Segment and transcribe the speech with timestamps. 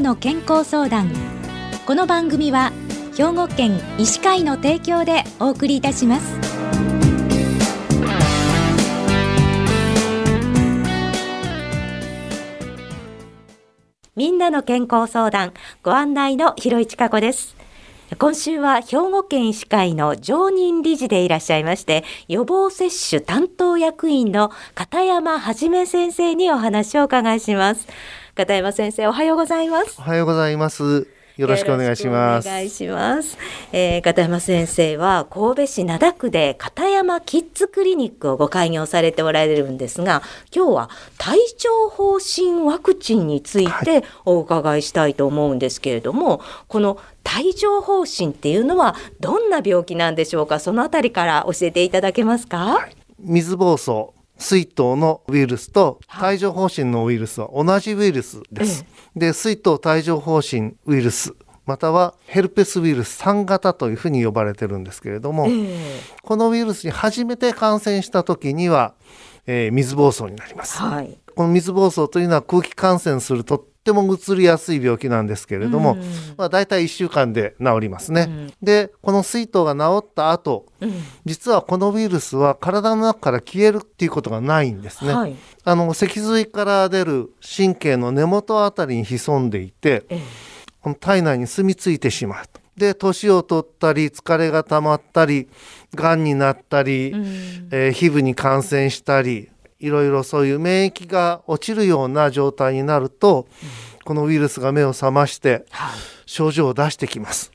[0.00, 1.10] の健康相談。
[1.86, 2.72] この番組は
[3.16, 6.38] 兵庫県医師会の提供でお送りいたします。
[14.14, 17.56] みんなの健康相談ご案内の広市加子です。
[18.18, 27.88] 今週は兵庫県医師会の常任理事でいらっしゃいまして予防接種担当役員の片山はじめ先生にお話を伺いします。
[28.36, 31.08] 片山先生おはようございますおはようございます
[31.38, 32.48] よろしくお願いします。
[32.48, 33.36] お願いします。
[33.70, 40.22] えー、片山先生は神戸市灘区で片山キッズクリニックをご開業されておられるんですが、
[40.54, 40.90] 今日は
[41.30, 46.98] 帯状疱疹ワクチンについてお伺いしたいと思うんですけれども、はい、この
[47.38, 50.58] 帯状疱疹っていうのはどんな病気なんでしょうか？
[50.58, 52.56] そのあたりから教えていただけますか？
[52.56, 58.84] はい、水疱瘡水筒のウイルスと帯状疱疹のウイルスは同じウイルスです。
[59.14, 61.34] で、水筒帯状疱疹ウイルス
[61.66, 65.86] またはヘルペスウイルス3型というふうに呼ばれてるんですけれども、えー、
[66.22, 68.94] このウイルスに初めて感染した時には、
[69.46, 76.00] えー、水疱瘡になります、はい、この水疱瘡というのは空気感染するとっても移りやすい病気なんですけれども、うん、
[76.36, 78.26] まあ、大体1週間で治りますね。
[78.28, 80.92] うん、でこの水筒が治った後、うん、
[81.24, 85.14] 実はこのウイルスは体の中から消えるっていうことがないんですね。
[85.14, 90.20] はい、あの脊髄から出る神経の根元あたりに潜んでいて、え
[90.80, 92.60] この体内に住み着いてしまうと。
[92.76, 95.48] で年を取ったり疲れが溜まったり
[95.94, 97.24] がんになったり、うん、
[97.70, 99.48] えー、皮膚に感染したり
[99.78, 103.66] いろいろそういう免疫が落ちるような状態になると、う
[104.00, 105.66] ん、このウイルスが目を覚まして
[106.24, 107.52] 症状を出してきます。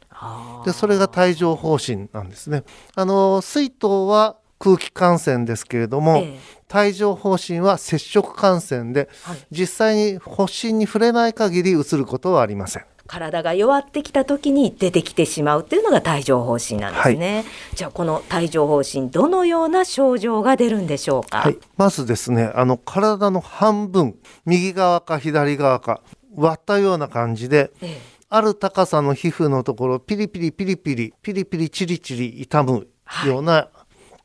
[0.66, 2.64] でそれが帯状疱疹なんですね。
[2.96, 6.40] あの水筒は空気感染ですけれども、え
[6.74, 12.86] え、帯状疱疹は接触感染で、はい、実際に発疹に触れない限りうつることはありません。
[13.12, 17.46] 体が弱ってきた時に出てきてしまうっていうのが帯状疱疹なんですね、はい、
[17.76, 26.02] じゃあこの帯状疱疹どのような症状が出るんでしょうか、はい、まずですねあの体の半分右側か左側か
[26.34, 32.88] 割ったような感じで、ええ、ある高さの皮膚のところピリピリピリピリピリピリチリチリ痛む
[33.28, 33.68] ような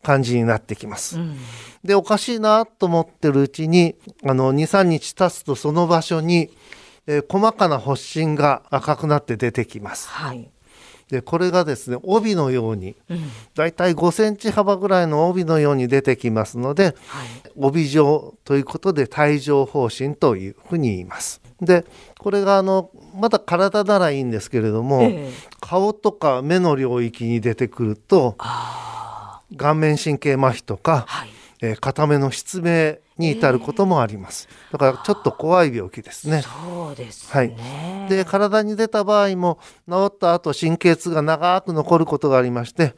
[0.04, 1.18] 感じになってきます。
[1.18, 6.50] はい、でおかしいなと思ってるうちにあの23日経つとその場所に
[7.06, 10.08] えー、細かな発疹が赤くなって出てきます。
[10.08, 10.48] はい。
[11.08, 13.20] でこれがですね帯のように、うん、
[13.54, 16.94] だいたい5センチ幅ぐらいの帯のように出てきますので、はい、
[17.56, 21.40] 帯状ということで帯状疱疹というふうに言います。
[21.60, 21.84] で
[22.18, 28.36] これがあのまだ体ならいいんですけれども、えー、顔とか目の領域に出てくると
[29.56, 31.28] 顔面神経麻痺とか、はい、
[31.62, 34.48] えー、片目の失明に至ることもあります。
[34.72, 36.42] だからちょっと怖い病気ですね。
[36.42, 37.30] そうですね。
[37.32, 38.08] はい。
[38.08, 42.94] で体に出た場合も治った後神経痛が長く残ることがありまして、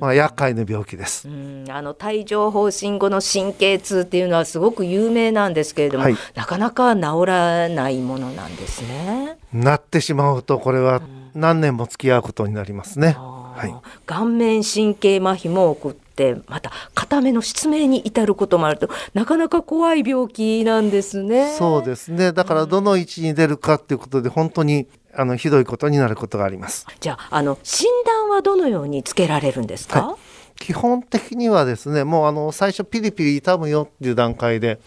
[0.00, 1.28] まあ厄介な病気です。
[1.68, 9.38] あの帯状疱疹後の神経痛っていうのはすごく有名なんですけれども、はい、なかなか治らないものなんですね。
[9.52, 11.00] なってしまうとこれは
[11.34, 13.16] 何年も付き合うことになりますね。
[13.18, 13.74] はい、
[14.04, 18.88] 顔面神経麻痺も起こってまた片目の失明に至ることもあると。
[19.12, 21.54] なかなか怖い病気なんですね。
[21.58, 22.32] そうですね。
[22.32, 26.86] だからどの位置に出るかっていうことで本当にあのひどいことになることがあります。
[27.00, 30.16] じゃああの診断はどのようにつけられるんですか、はい。
[30.60, 34.80] 基本的にはですねもうあの最初ピリピリ痛むよっていう段階で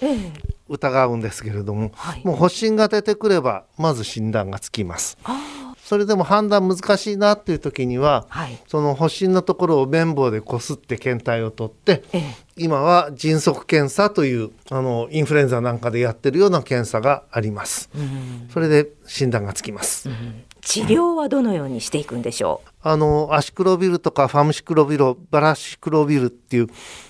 [0.69, 5.17] 疑うんですけれども、はい、もう発疹が出てくればまず診断がつきます。
[5.87, 17.89] それでも判断難しいなっていう時には、はい、その発疹のところを綿棒でこすって検体を取って、ええ、今は迅速検査というあのインフルエンザなんかでやってるような検査があります。
[18.51, 20.09] それで診断がつきます。
[20.61, 26.67] 治療はどのようにしていくんでしょう、あのアシクロビルとかファムシクロビルバラシクロビルっていう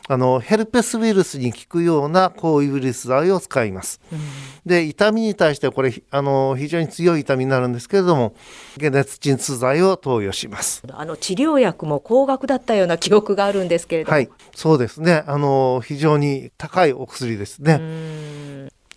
[0.07, 3.99] あのヘルペスウイルスに効くような抗ウイルス剤を使います。
[4.11, 4.19] うん、
[4.63, 8.35] で痛みに対してこれあの非常に強い痛みになるんですけれども
[8.79, 10.83] 解熱鎮痛剤を投与します。
[10.91, 14.13] あの治療薬も高額だったような記憶があるんですけれども。
[14.13, 15.23] はい、そうですね。
[15.25, 17.79] あの非常に高いお薬ですね。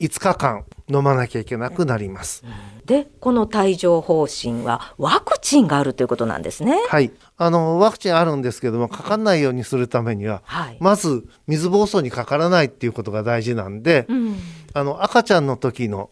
[0.00, 2.42] 5日間飲まなきゃいけなくなります。
[2.86, 6.82] でこの帯状疱疹はワクチンがあるということなんですね。
[6.88, 14.36] はいあのワクチンあるんですけどもかかんないようにするためには、はい、まず水疱瘡にかからないっていうことが大事なんで、うん、
[14.74, 16.10] あの赤ちゃんの時の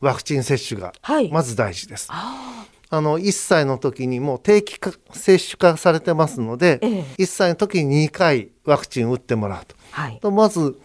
[0.00, 0.92] ワクチン接種が
[1.30, 2.10] まず大事です。
[2.10, 2.47] はい
[2.90, 4.78] あの1歳の時にもう定期
[5.12, 9.76] 接種化されてますので、ええ、1歳の時に2回ワクチン打ってもらうと。
[9.90, 10.78] はい、とまず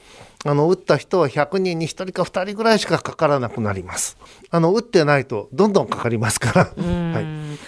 [0.45, 4.17] あの打った人は100人に1人か2人ぐらいしかかからなくなります。
[4.51, 7.21] あの打ってないとどんどんかかりますから、は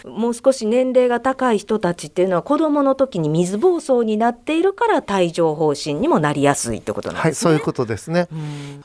[0.04, 7.30] い、もう少し年齢が高い人たちっていうのは子どもの時に水疱瘡になっているから帯状疱疹にもなりやすいってことなんですね。
[7.30, 8.28] はい、そういうことですね。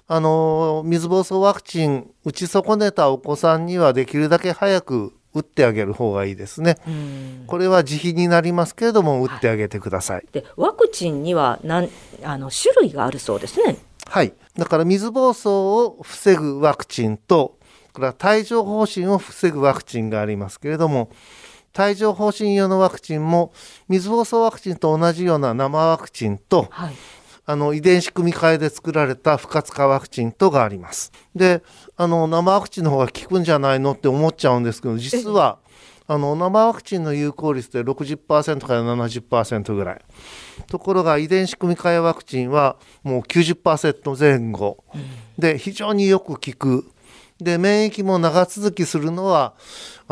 [0.06, 6.76] あの水疱瘡ワクチン打ち損ねたお子さんにはできるだけ早く打ってあげる方がいいですね。
[7.46, 10.16] これは自費になりますけれども打ってあげてください。
[10.16, 11.88] はい、でワクチンにはなん
[12.22, 13.76] あの種類があるそうですね。
[14.06, 14.32] はい。
[14.56, 17.60] だから水疱瘡を防ぐワクチンと
[17.92, 21.10] から帯状疱疹を防ぐワクチンがありますけれども
[21.78, 23.52] 帯状疱疹用のワクチンも
[23.88, 26.94] 水疱瘡ワクチンと同じような生ワクチンと、はい、
[27.50, 31.10] あの遺伝子組み換えで作られた不活化ワクチンとがあります。
[31.34, 31.64] で
[31.96, 35.58] あの生ワクチンの方が効くんじゃないのって思っちゃうんですけど実は
[36.06, 40.00] あの生ワクチンの有効率で60%から70%ぐらい。
[40.68, 44.84] ところが遺伝子組み換えワクチンはもう90%前後。
[45.36, 46.88] で非常によく効く
[47.44, 49.54] で免疫も長続きするのは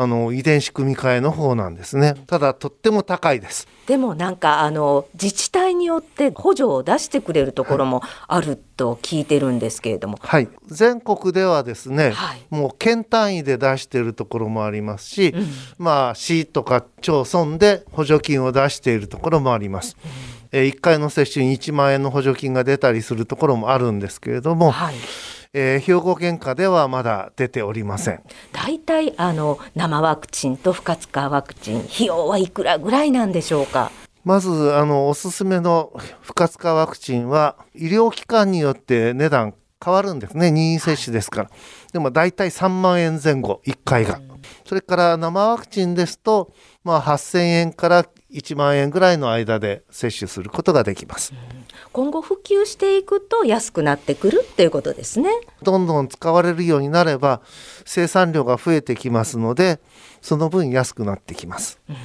[0.01, 2.15] あの遺伝子組み換えの方なんですね。
[2.25, 3.67] ただとっても高いです。
[3.85, 10.17] でもなんかあの自治体によって補助を出してくれるところもあると聞いてるんですけれども。
[10.21, 10.47] はい。
[10.67, 15.47] 全国ではですね、はい、もう県単位で出しているところもありますし、うん、
[15.77, 20.09] まあ市とか町村で補助金を出しているところもあります、うん、
[20.51, 24.95] え1回の接種に1万円の補助金が出たりするところもあるんですけれども、はい
[25.51, 28.21] えー、兵庫県下ではまだ出ておりません。
[28.51, 33.91] 大体あの生ワクチンと不活化ワクチン費用はいくらぐらいなんでしょうか？
[34.23, 35.91] まずあのおすすめの
[36.21, 40.51] 不活化ワクチンは医療機関によって値段変わるんですね。
[40.51, 44.21] 任意接種ですから、はい、でも大体3万円前後1回が、
[44.65, 46.53] それから生ワクチンですと、
[46.83, 51.33] まあ、8000円から1万円ぐらいの間で接種することができます。
[51.91, 55.29] 今後普及していくと安くなってくるっていうことですね。
[55.63, 57.41] どんどん使われるようになれば
[57.85, 59.79] 生産量が増えてきますので
[60.21, 61.79] その分安くなってきます。
[61.89, 61.95] うん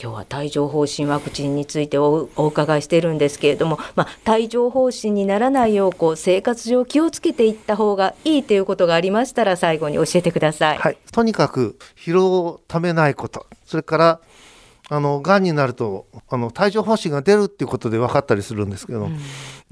[0.00, 10.78] 今日は帯状疱疹ワクチンについてお伺いしているんですけれども、まあ、帯状疱疹にならないようこう生活上気をつけていった方がいいということがありましたら最後に教えてください。
[10.78, 14.20] はい、とにかく疲労をためないことそれから
[14.94, 19.18] あのがんになるとあの帯状疱疹が出るっていうことで分かったりするんですけど、うん、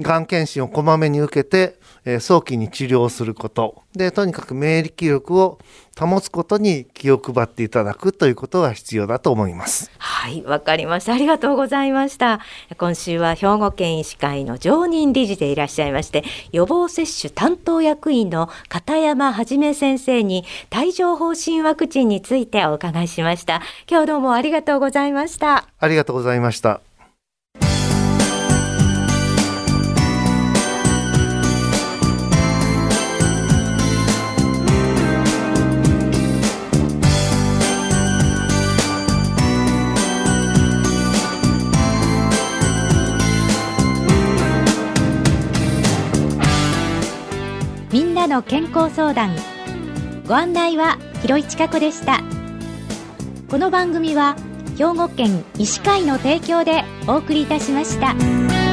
[0.00, 5.58] がん検診をこまめに受けて、えー、早期に治療することでとにかく免疫力を
[5.98, 9.90] 保つことに気を配っていただくということが必要だと思います。
[9.98, 11.12] はいわかりました。
[11.12, 12.40] ありがとうございました。
[12.78, 23.62] 今週は兵庫県医師会の常任理事でいらっしゃいまして予防接種担当役員の片山はじめ先生に帯状疱疹ワクチンについてお伺いしました。
[23.90, 25.66] 今日どうもありがとうございました。
[25.78, 26.80] ありがとうございました
[48.32, 49.36] の健康相談
[50.26, 52.22] ご案内は広市加子でした
[53.50, 54.36] この番組は
[54.78, 58.71] 兵庫県医師会の提供でお送りいたしました。